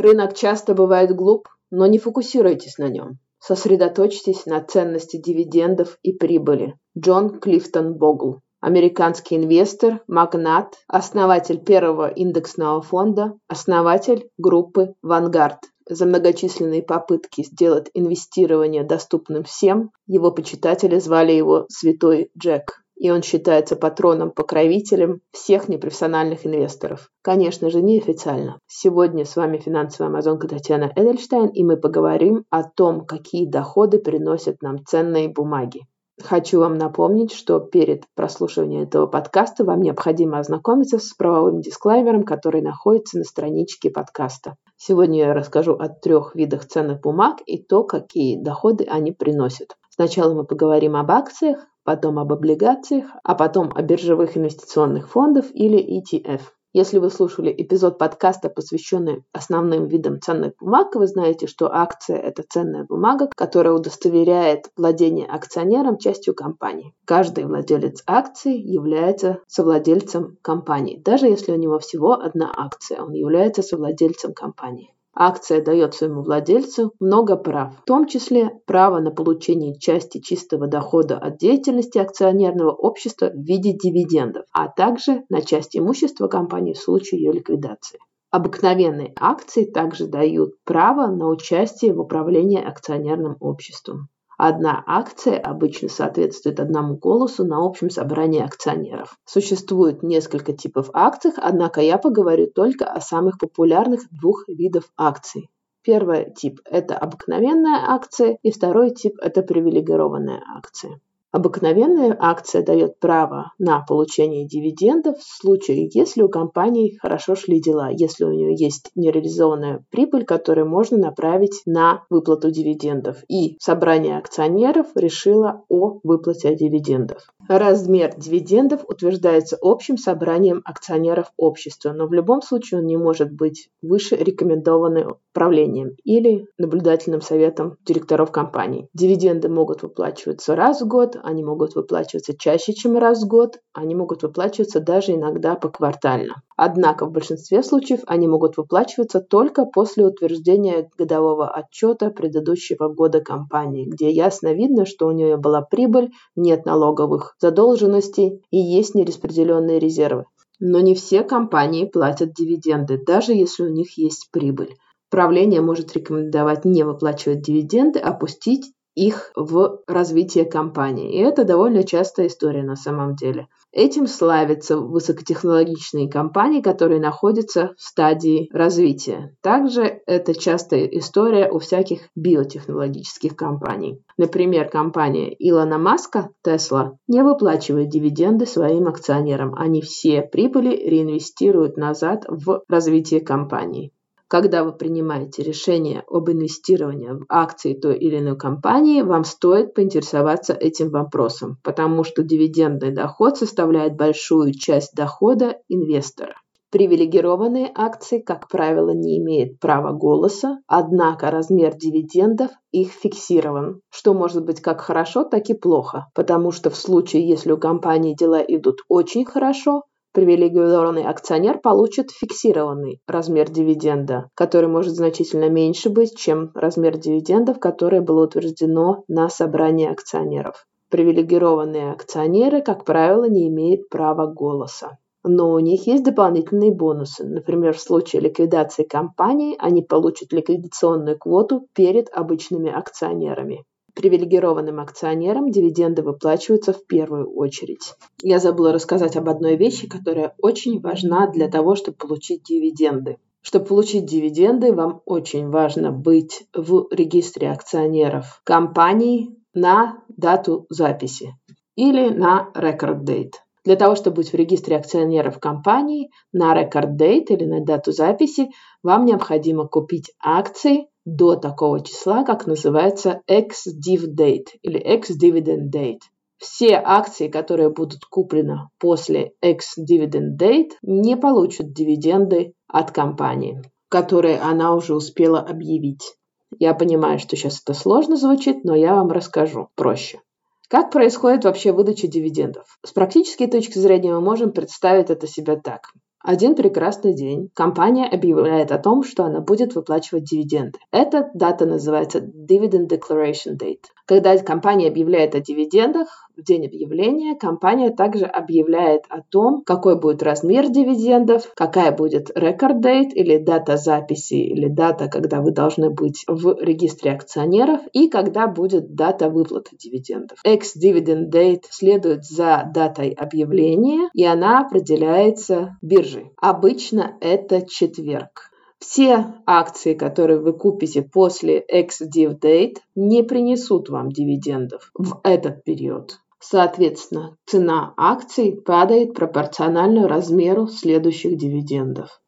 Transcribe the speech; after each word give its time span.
Рынок 0.00 0.34
часто 0.34 0.72
бывает 0.74 1.14
глуп, 1.14 1.46
но 1.70 1.86
не 1.86 1.98
фокусируйтесь 1.98 2.78
на 2.78 2.88
нем. 2.88 3.18
Сосредоточьтесь 3.38 4.46
на 4.46 4.64
ценности 4.64 5.18
дивидендов 5.18 5.98
и 6.02 6.14
прибыли. 6.14 6.74
Джон 6.98 7.38
Клифтон 7.38 7.98
Богл. 7.98 8.40
Американский 8.62 9.36
инвестор, 9.36 10.00
магнат, 10.06 10.78
основатель 10.86 11.62
первого 11.62 12.08
индексного 12.08 12.80
фонда, 12.80 13.34
основатель 13.46 14.30
группы 14.38 14.94
«Вангард». 15.02 15.58
За 15.86 16.06
многочисленные 16.06 16.82
попытки 16.82 17.42
сделать 17.42 17.90
инвестирование 17.92 18.84
доступным 18.84 19.44
всем, 19.44 19.90
его 20.06 20.32
почитатели 20.32 20.98
звали 20.98 21.32
его 21.32 21.66
«Святой 21.68 22.30
Джек» 22.38 22.80
и 23.00 23.10
он 23.10 23.22
считается 23.22 23.76
патроном-покровителем 23.76 25.22
всех 25.32 25.68
непрофессиональных 25.68 26.46
инвесторов. 26.46 27.08
Конечно 27.22 27.70
же, 27.70 27.80
неофициально. 27.80 28.58
Сегодня 28.66 29.24
с 29.24 29.36
вами 29.36 29.56
финансовая 29.56 30.10
амазонка 30.10 30.46
Татьяна 30.46 30.92
Эдельштейн, 30.94 31.48
и 31.48 31.64
мы 31.64 31.78
поговорим 31.78 32.44
о 32.50 32.62
том, 32.62 33.06
какие 33.06 33.46
доходы 33.46 33.98
приносят 33.98 34.60
нам 34.60 34.84
ценные 34.84 35.30
бумаги. 35.30 35.86
Хочу 36.22 36.60
вам 36.60 36.74
напомнить, 36.74 37.32
что 37.32 37.58
перед 37.60 38.04
прослушиванием 38.14 38.82
этого 38.82 39.06
подкаста 39.06 39.64
вам 39.64 39.80
необходимо 39.80 40.38
ознакомиться 40.38 40.98
с 40.98 41.14
правовым 41.14 41.62
дисклаймером, 41.62 42.24
который 42.24 42.60
находится 42.60 43.16
на 43.16 43.24
страничке 43.24 43.90
подкаста. 43.90 44.56
Сегодня 44.76 45.20
я 45.20 45.32
расскажу 45.32 45.72
о 45.72 45.88
трех 45.88 46.34
видах 46.34 46.66
ценных 46.66 47.00
бумаг 47.00 47.38
и 47.46 47.62
то, 47.62 47.84
какие 47.84 48.38
доходы 48.38 48.84
они 48.84 49.12
приносят. 49.12 49.76
Сначала 49.88 50.34
мы 50.34 50.44
поговорим 50.44 50.96
об 50.96 51.10
акциях, 51.10 51.66
потом 51.84 52.18
об 52.18 52.32
облигациях, 52.32 53.10
а 53.24 53.34
потом 53.34 53.70
о 53.74 53.82
биржевых 53.82 54.36
инвестиционных 54.36 55.08
фондах 55.08 55.46
или 55.52 55.78
ETF. 55.78 56.42
Если 56.72 56.98
вы 56.98 57.10
слушали 57.10 57.52
эпизод 57.56 57.98
подкаста, 57.98 58.48
посвященный 58.48 59.24
основным 59.32 59.88
видам 59.88 60.20
ценных 60.20 60.52
бумаг, 60.60 60.94
вы 60.94 61.08
знаете, 61.08 61.48
что 61.48 61.68
акция– 61.74 62.16
это 62.18 62.44
ценная 62.48 62.84
бумага, 62.84 63.28
которая 63.34 63.74
удостоверяет 63.74 64.70
владение 64.76 65.26
акционером 65.26 65.98
частью 65.98 66.32
компании. 66.32 66.94
Каждый 67.04 67.46
владелец 67.46 68.04
акции 68.06 68.56
является 68.56 69.40
совладельцем 69.48 70.38
компании. 70.42 71.02
Даже 71.04 71.26
если 71.26 71.50
у 71.50 71.56
него 71.56 71.80
всего 71.80 72.12
одна 72.12 72.52
акция, 72.56 73.02
он 73.02 73.14
является 73.14 73.62
совладельцем 73.62 74.32
компании. 74.32 74.94
Акция 75.22 75.62
дает 75.62 75.92
своему 75.94 76.22
владельцу 76.22 76.94
много 76.98 77.36
прав, 77.36 77.76
в 77.76 77.84
том 77.84 78.06
числе 78.06 78.52
право 78.64 79.00
на 79.00 79.10
получение 79.10 79.78
части 79.78 80.18
чистого 80.18 80.66
дохода 80.66 81.18
от 81.18 81.36
деятельности 81.36 81.98
акционерного 81.98 82.70
общества 82.70 83.26
в 83.26 83.36
виде 83.36 83.74
дивидендов, 83.74 84.46
а 84.50 84.68
также 84.68 85.24
на 85.28 85.42
часть 85.42 85.76
имущества 85.76 86.26
компании 86.26 86.72
в 86.72 86.78
случае 86.78 87.20
ее 87.20 87.32
ликвидации. 87.32 87.98
Обыкновенные 88.30 89.12
акции 89.14 89.66
также 89.66 90.06
дают 90.06 90.54
право 90.64 91.08
на 91.08 91.28
участие 91.28 91.92
в 91.92 92.00
управлении 92.00 92.58
акционерным 92.58 93.36
обществом. 93.40 94.08
Одна 94.42 94.82
акция 94.86 95.38
обычно 95.38 95.90
соответствует 95.90 96.60
одному 96.60 96.96
голосу 96.96 97.44
на 97.44 97.62
общем 97.62 97.90
собрании 97.90 98.42
акционеров. 98.42 99.18
Существует 99.26 100.02
несколько 100.02 100.54
типов 100.54 100.88
акций, 100.94 101.32
однако 101.36 101.82
я 101.82 101.98
поговорю 101.98 102.46
только 102.46 102.86
о 102.86 103.02
самых 103.02 103.36
популярных 103.36 104.00
двух 104.10 104.48
видах 104.48 104.84
акций. 104.96 105.50
Первый 105.82 106.32
тип– 106.32 106.60
это 106.64 106.96
обыкновенная 106.96 107.84
акция, 107.88 108.38
и 108.42 108.50
второй 108.50 108.92
тип– 108.92 109.18
это 109.20 109.42
привилегированная 109.42 110.42
акция. 110.56 111.02
Обыкновенная 111.32 112.16
акция 112.18 112.64
дает 112.64 112.98
право 112.98 113.52
на 113.58 113.84
получение 113.86 114.46
дивидендов 114.46 115.18
в 115.18 115.22
случае, 115.22 115.88
если 115.92 116.22
у 116.22 116.28
компании 116.28 116.98
хорошо 117.00 117.36
шли 117.36 117.60
дела, 117.60 117.88
если 117.90 118.24
у 118.24 118.32
нее 118.32 118.54
есть 118.56 118.90
нереализованная 118.96 119.84
прибыль, 119.90 120.24
которую 120.24 120.68
можно 120.68 120.98
направить 120.98 121.62
на 121.66 122.04
выплату 122.10 122.50
дивидендов. 122.50 123.18
И 123.28 123.56
собрание 123.60 124.18
акционеров 124.18 124.88
решило 124.96 125.64
о 125.68 126.00
выплате 126.02 126.56
дивидендов. 126.56 127.28
Размер 127.48 128.12
дивидендов 128.16 128.84
утверждается 128.88 129.56
общим 129.60 129.98
собранием 129.98 130.62
акционеров 130.64 131.32
общества, 131.36 131.92
но 131.92 132.06
в 132.06 132.12
любом 132.12 132.42
случае 132.42 132.80
он 132.80 132.86
не 132.86 132.96
может 132.96 133.32
быть 133.32 133.70
выше 133.82 134.16
рекомендованным 134.16 135.16
правлением 135.32 135.90
или 136.04 136.46
наблюдательным 136.58 137.20
советом 137.20 137.76
директоров 137.86 138.32
компании. 138.32 138.88
Дивиденды 138.94 139.48
могут 139.48 139.82
выплачиваться 139.82 140.56
раз 140.56 140.80
в 140.80 140.88
год, 140.88 141.16
они 141.22 141.44
могут 141.44 141.74
выплачиваться 141.74 142.36
чаще, 142.36 142.72
чем 142.72 142.96
раз 142.96 143.22
в 143.22 143.28
год, 143.28 143.58
они 143.72 143.94
могут 143.94 144.22
выплачиваться 144.22 144.80
даже 144.80 145.12
иногда 145.12 145.54
поквартально. 145.54 146.42
Однако 146.56 147.06
в 147.06 147.12
большинстве 147.12 147.62
случаев 147.62 148.00
они 148.06 148.28
могут 148.28 148.56
выплачиваться 148.56 149.20
только 149.20 149.64
после 149.64 150.06
утверждения 150.06 150.90
годового 150.98 151.48
отчета 151.48 152.10
предыдущего 152.10 152.88
года 152.88 153.20
компании, 153.20 153.88
где 153.88 154.10
ясно 154.10 154.52
видно, 154.52 154.86
что 154.86 155.06
у 155.06 155.12
нее 155.12 155.36
была 155.36 155.62
прибыль, 155.62 156.10
нет 156.36 156.66
налоговых 156.66 157.36
задолженностей 157.40 158.42
и 158.50 158.58
есть 158.58 158.94
нераспределенные 158.94 159.78
резервы. 159.78 160.26
Но 160.58 160.80
не 160.80 160.94
все 160.94 161.22
компании 161.22 161.86
платят 161.86 162.34
дивиденды, 162.34 163.02
даже 163.02 163.32
если 163.32 163.62
у 163.62 163.70
них 163.70 163.96
есть 163.96 164.28
прибыль. 164.30 164.76
Правление 165.10 165.60
может 165.60 165.92
рекомендовать 165.94 166.64
не 166.64 166.84
выплачивать 166.84 167.42
дивиденды, 167.42 167.98
а 167.98 168.12
пустить 168.12 168.72
их 169.00 169.32
в 169.34 169.80
развитие 169.86 170.44
компании. 170.44 171.14
И 171.14 171.18
это 171.18 171.44
довольно 171.44 171.84
частая 171.84 172.26
история 172.26 172.62
на 172.62 172.76
самом 172.76 173.14
деле. 173.14 173.48
Этим 173.72 174.06
славятся 174.06 174.76
высокотехнологичные 174.76 176.10
компании, 176.10 176.60
которые 176.60 177.00
находятся 177.00 177.72
в 177.78 177.82
стадии 177.82 178.50
развития. 178.52 179.34
Также 179.42 180.02
это 180.06 180.34
частая 180.34 180.84
история 180.86 181.50
у 181.50 181.60
всяких 181.60 182.00
биотехнологических 182.14 183.36
компаний. 183.36 184.02
Например, 184.18 184.68
компания 184.68 185.34
Илона 185.38 185.78
Маска, 185.78 186.30
Tesla, 186.46 186.90
не 187.08 187.22
выплачивает 187.22 187.88
дивиденды 187.88 188.44
своим 188.44 188.86
акционерам. 188.86 189.54
Они 189.56 189.80
все 189.80 190.20
прибыли 190.22 190.76
реинвестируют 190.76 191.78
назад 191.78 192.24
в 192.28 192.62
развитие 192.68 193.20
компании 193.20 193.92
когда 194.30 194.62
вы 194.62 194.72
принимаете 194.72 195.42
решение 195.42 196.04
об 196.06 196.30
инвестировании 196.30 197.08
в 197.08 197.24
акции 197.28 197.74
той 197.74 197.98
или 197.98 198.20
иной 198.20 198.38
компании, 198.38 199.02
вам 199.02 199.24
стоит 199.24 199.74
поинтересоваться 199.74 200.52
этим 200.52 200.90
вопросом, 200.90 201.58
потому 201.64 202.04
что 202.04 202.22
дивидендный 202.22 202.92
доход 202.92 203.38
составляет 203.38 203.96
большую 203.96 204.52
часть 204.52 204.94
дохода 204.94 205.56
инвестора. 205.68 206.36
Привилегированные 206.70 207.72
акции, 207.74 208.20
как 208.20 208.46
правило, 208.46 208.90
не 208.90 209.18
имеют 209.18 209.58
права 209.58 209.90
голоса, 209.90 210.60
однако 210.68 211.32
размер 211.32 211.74
дивидендов 211.74 212.52
их 212.70 212.92
фиксирован, 212.92 213.80
что 213.90 214.14
может 214.14 214.44
быть 214.44 214.60
как 214.60 214.80
хорошо, 214.80 215.24
так 215.24 215.50
и 215.50 215.54
плохо, 215.54 216.06
потому 216.14 216.52
что 216.52 216.70
в 216.70 216.76
случае, 216.76 217.28
если 217.28 217.50
у 217.50 217.58
компании 217.58 218.14
дела 218.14 218.40
идут 218.40 218.82
очень 218.88 219.24
хорошо, 219.24 219.82
Привилегированный 220.12 221.04
акционер 221.04 221.60
получит 221.60 222.10
фиксированный 222.10 223.00
размер 223.06 223.48
дивиденда, 223.48 224.28
который 224.34 224.68
может 224.68 224.94
значительно 224.94 225.48
меньше 225.48 225.88
быть, 225.88 226.16
чем 226.16 226.50
размер 226.54 226.96
дивидендов, 226.98 227.60
которое 227.60 228.00
было 228.00 228.24
утверждено 228.24 229.04
на 229.06 229.28
собрании 229.28 229.88
акционеров. 229.88 230.66
Привилегированные 230.90 231.92
акционеры, 231.92 232.60
как 232.60 232.84
правило, 232.84 233.28
не 233.28 233.46
имеют 233.46 233.88
права 233.88 234.26
голоса. 234.26 234.98
Но 235.22 235.52
у 235.52 235.60
них 235.60 235.86
есть 235.86 236.02
дополнительные 236.02 236.72
бонусы. 236.72 237.24
Например, 237.24 237.72
в 237.72 237.80
случае 237.80 238.22
ликвидации 238.22 238.82
компании 238.82 239.54
они 239.60 239.82
получат 239.82 240.32
ликвидационную 240.32 241.18
квоту 241.18 241.68
перед 241.72 242.08
обычными 242.12 242.68
акционерами. 242.68 243.64
Привилегированным 243.94 244.80
акционерам 244.80 245.50
дивиденды 245.50 246.02
выплачиваются 246.02 246.72
в 246.72 246.86
первую 246.86 247.32
очередь. 247.34 247.94
Я 248.22 248.38
забыла 248.38 248.72
рассказать 248.72 249.16
об 249.16 249.28
одной 249.28 249.56
вещи, 249.56 249.88
которая 249.88 250.34
очень 250.38 250.80
важна 250.80 251.26
для 251.26 251.48
того, 251.48 251.74
чтобы 251.74 251.96
получить 251.96 252.42
дивиденды. 252.44 253.18
Чтобы 253.42 253.66
получить 253.66 254.04
дивиденды, 254.04 254.72
вам 254.72 255.00
очень 255.06 255.48
важно 255.48 255.92
быть 255.92 256.44
в 256.54 256.88
регистре 256.90 257.50
акционеров 257.50 258.40
компании 258.44 259.34
на 259.54 260.02
дату 260.08 260.66
записи 260.68 261.34
или 261.74 262.10
на 262.10 262.50
record 262.54 263.04
date. 263.04 263.32
Для 263.64 263.76
того, 263.76 263.94
чтобы 263.94 264.16
быть 264.16 264.32
в 264.32 264.34
регистре 264.34 264.76
акционеров 264.76 265.38
компании 265.38 266.10
на 266.32 266.54
record 266.54 266.96
date 266.98 267.26
или 267.28 267.44
на 267.44 267.64
дату 267.64 267.92
записи, 267.92 268.50
вам 268.82 269.04
необходимо 269.04 269.66
купить 269.66 270.12
акции 270.22 270.89
до 271.04 271.36
такого 271.36 271.80
числа, 271.80 272.24
как 272.24 272.46
называется 272.46 273.22
ex-div 273.28 274.06
date 274.16 274.48
или 274.62 274.80
ex-dividend 274.80 275.70
date. 275.72 276.00
Все 276.38 276.80
акции, 276.82 277.28
которые 277.28 277.70
будут 277.70 278.04
куплены 278.06 278.68
после 278.78 279.32
ex-dividend 279.44 280.38
date, 280.38 280.70
не 280.82 281.16
получат 281.16 281.72
дивиденды 281.72 282.54
от 282.66 282.92
компании, 282.92 283.62
которые 283.88 284.38
она 284.38 284.74
уже 284.74 284.94
успела 284.94 285.40
объявить. 285.40 286.16
Я 286.58 286.74
понимаю, 286.74 287.18
что 287.18 287.36
сейчас 287.36 287.60
это 287.60 287.74
сложно 287.74 288.16
звучит, 288.16 288.64
но 288.64 288.74
я 288.74 288.94
вам 288.94 289.10
расскажу 289.10 289.68
проще. 289.76 290.20
Как 290.68 290.90
происходит 290.90 291.44
вообще 291.44 291.72
выдача 291.72 292.08
дивидендов? 292.08 292.78
С 292.84 292.92
практической 292.92 293.46
точки 293.46 293.78
зрения 293.78 294.12
мы 294.14 294.20
можем 294.20 294.52
представить 294.52 295.10
это 295.10 295.26
себе 295.26 295.56
так. 295.56 295.92
Один 296.22 296.54
прекрасный 296.54 297.14
день 297.14 297.50
компания 297.54 298.06
объявляет 298.06 298.72
о 298.72 298.78
том, 298.78 299.02
что 299.02 299.24
она 299.24 299.40
будет 299.40 299.74
выплачивать 299.74 300.24
дивиденды. 300.24 300.78
Эта 300.90 301.30
дата 301.34 301.64
называется 301.64 302.18
Dividend 302.18 302.88
Declaration 302.88 303.56
Date. 303.58 303.84
Когда 304.10 304.36
компания 304.38 304.88
объявляет 304.88 305.36
о 305.36 305.40
дивидендах, 305.40 306.28
в 306.36 306.42
день 306.42 306.66
объявления 306.66 307.36
компания 307.36 307.90
также 307.90 308.24
объявляет 308.24 309.04
о 309.08 309.22
том, 309.22 309.62
какой 309.62 310.00
будет 310.00 310.24
размер 310.24 310.68
дивидендов, 310.68 311.52
какая 311.54 311.92
будет 311.92 312.28
record 312.36 312.80
date 312.82 313.10
или 313.14 313.36
дата 313.36 313.76
записи 313.76 314.34
или 314.34 314.66
дата, 314.66 315.06
когда 315.06 315.40
вы 315.40 315.52
должны 315.52 315.90
быть 315.90 316.24
в 316.26 316.56
регистре 316.60 317.12
акционеров 317.12 317.82
и 317.92 318.08
когда 318.08 318.48
будет 318.48 318.96
дата 318.96 319.30
выплаты 319.30 319.76
дивидендов. 319.76 320.38
Ex-dividend 320.44 321.30
date 321.30 321.66
следует 321.70 322.24
за 322.24 322.68
датой 322.74 323.10
объявления 323.10 324.10
и 324.12 324.24
она 324.24 324.62
определяется 324.66 325.78
биржей. 325.82 326.32
Обычно 326.36 327.16
это 327.20 327.64
четверг. 327.64 328.49
Все 328.80 329.34
акции, 329.46 329.94
которые 329.94 330.40
вы 330.40 330.52
купите 330.54 331.02
после 331.02 331.64
ex-div 331.72 332.40
date, 332.40 332.78
не 332.94 333.22
принесут 333.22 333.88
вам 333.90 334.10
дивидендов 334.10 334.90
в 334.94 335.20
этот 335.22 335.64
период. 335.64 336.18
Соответственно, 336.38 337.36
цена 337.44 337.92
акций 337.98 338.52
падает 338.52 339.12
пропорционально 339.12 340.08
размеру 340.08 340.66
следующих 340.66 341.36
дивидендов. 341.36 342.20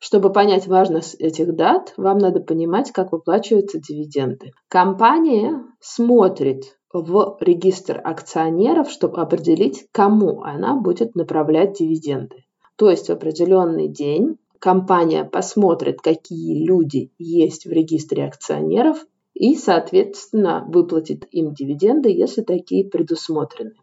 Чтобы 0.00 0.32
понять 0.32 0.66
важность 0.66 1.14
этих 1.14 1.54
дат, 1.54 1.94
вам 1.96 2.18
надо 2.18 2.40
понимать, 2.40 2.90
как 2.90 3.12
выплачиваются 3.12 3.78
дивиденды. 3.78 4.50
Компания 4.68 5.62
смотрит 5.78 6.78
в 6.92 7.36
регистр 7.40 8.00
акционеров, 8.02 8.90
чтобы 8.90 9.20
определить, 9.20 9.86
кому 9.92 10.42
она 10.42 10.74
будет 10.74 11.14
направлять 11.14 11.74
дивиденды. 11.74 12.44
То 12.76 12.90
есть 12.90 13.06
в 13.06 13.12
определенный 13.12 13.88
день 13.88 14.38
компания 14.60 15.24
посмотрит, 15.24 16.00
какие 16.00 16.64
люди 16.64 17.10
есть 17.18 17.66
в 17.66 17.70
регистре 17.70 18.26
акционеров 18.26 19.04
и, 19.34 19.56
соответственно, 19.56 20.64
выплатит 20.68 21.26
им 21.32 21.52
дивиденды, 21.52 22.10
если 22.10 22.42
такие 22.42 22.84
предусмотрены. 22.88 23.74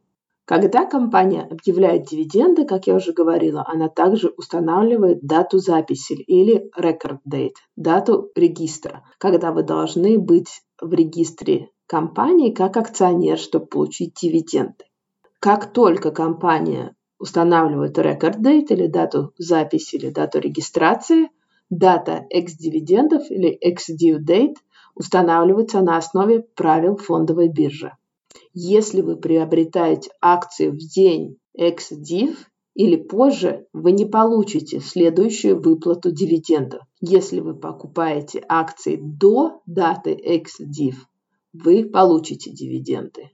Когда 0.46 0.86
компания 0.86 1.42
объявляет 1.42 2.06
дивиденды, 2.06 2.64
как 2.66 2.88
я 2.88 2.96
уже 2.96 3.12
говорила, 3.12 3.66
она 3.68 3.90
также 3.90 4.30
устанавливает 4.38 5.20
дату 5.22 5.58
записи 5.58 6.14
или 6.14 6.72
record 6.80 7.20
date, 7.30 7.56
дату 7.76 8.32
регистра, 8.34 9.04
когда 9.18 9.52
вы 9.52 9.64
должны 9.64 10.18
быть 10.18 10.62
в 10.80 10.94
регистре 10.94 11.72
компании 11.86 12.52
как 12.52 12.78
акционер, 12.78 13.38
чтобы 13.38 13.66
получить 13.66 14.14
дивиденды. 14.14 14.86
Как 15.40 15.74
только 15.74 16.12
компания 16.12 16.96
устанавливает 17.20 17.98
record 17.98 18.42
date 18.42 18.68
или 18.70 18.88
дату 18.88 19.34
записи 19.38 19.96
или 19.96 20.10
дату 20.10 20.40
регистрации, 20.40 21.30
дата 21.70 22.26
ex-дивидендов 22.34 23.30
или 23.30 23.58
ex-due 23.66 24.20
date 24.20 24.56
устанавливается 24.96 25.82
на 25.82 25.98
основе 25.98 26.42
правил 26.56 26.98
фондовой 26.98 27.50
биржи. 27.50 27.92
Если 28.54 29.02
вы 29.02 29.16
приобретаете 29.16 30.10
акции 30.22 30.70
в 30.70 30.78
день 30.78 31.38
ex-div 31.58 32.36
или 32.74 32.96
позже, 32.96 33.68
вы 33.74 33.92
не 33.92 34.06
получите 34.06 34.80
следующую 34.80 35.62
выплату 35.62 36.12
дивидендов. 36.12 36.82
Если 37.00 37.40
вы 37.40 37.56
покупаете 37.56 38.44
акции 38.48 39.00
до 39.02 39.62
даты 39.66 40.12
ex-div, 40.14 40.96
вы 41.54 41.86
получите 41.86 42.52
дивиденды. 42.52 43.32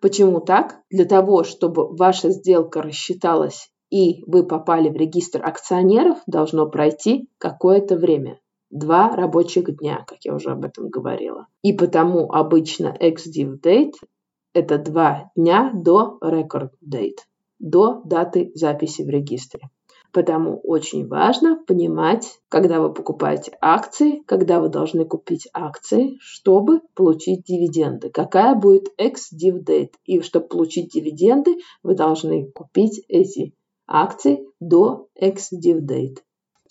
Почему 0.00 0.40
так? 0.40 0.80
Для 0.90 1.04
того, 1.04 1.44
чтобы 1.44 1.88
ваша 1.94 2.30
сделка 2.30 2.82
рассчиталась 2.82 3.70
и 3.90 4.22
вы 4.26 4.46
попали 4.46 4.90
в 4.90 4.96
регистр 4.96 5.44
акционеров, 5.44 6.18
должно 6.26 6.68
пройти 6.68 7.28
какое-то 7.38 7.96
время. 7.96 8.38
Два 8.70 9.14
рабочих 9.16 9.74
дня, 9.78 10.04
как 10.06 10.18
я 10.24 10.34
уже 10.34 10.50
об 10.50 10.64
этом 10.64 10.88
говорила. 10.90 11.46
И 11.62 11.72
потому 11.72 12.30
обычно 12.30 12.94
ex-div 13.00 13.60
date– 13.62 13.94
это 14.52 14.78
два 14.78 15.30
дня 15.34 15.72
до 15.74 16.18
record 16.22 16.70
date, 16.86 17.20
до 17.58 18.02
даты 18.04 18.50
записи 18.54 19.02
в 19.02 19.08
регистре. 19.08 19.70
Потому 20.12 20.58
очень 20.64 21.06
важно 21.06 21.62
понимать, 21.66 22.40
когда 22.48 22.80
вы 22.80 22.92
покупаете 22.92 23.56
акции, 23.60 24.22
когда 24.26 24.60
вы 24.60 24.68
должны 24.68 25.04
купить 25.04 25.48
акции, 25.52 26.16
чтобы 26.20 26.80
получить 26.94 27.44
дивиденды. 27.44 28.10
Какая 28.10 28.54
будет 28.54 28.88
ex-div 28.98 29.64
date. 29.64 29.92
И 30.04 30.20
чтобы 30.22 30.48
получить 30.48 30.92
дивиденды, 30.92 31.58
вы 31.82 31.94
должны 31.94 32.50
купить 32.50 33.04
эти 33.08 33.54
акции 33.86 34.46
до 34.60 35.08
ex-div 35.14 35.86
date. 35.86 36.18